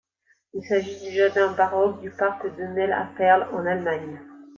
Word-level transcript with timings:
Il 0.55 0.63
s'agit 0.65 0.99
du 0.99 1.11
jardin 1.11 1.51
baroque 1.51 2.01
du 2.01 2.09
parc 2.09 2.47
de 2.57 2.63
Nell 2.63 2.91
à 2.91 3.07
Perl 3.15 3.47
en 3.53 3.67
Allemagne. 3.67 4.19